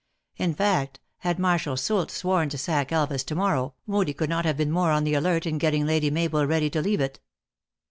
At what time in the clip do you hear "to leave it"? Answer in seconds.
6.71-7.19